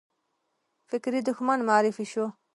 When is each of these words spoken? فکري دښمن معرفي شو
فکري 0.89 1.19
دښمن 1.27 1.59
معرفي 1.69 2.05
شو 2.11 2.25